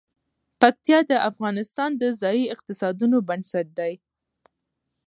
[0.61, 3.93] پکتیا د افغانستان د ځایي اقتصادونو بنسټ دی.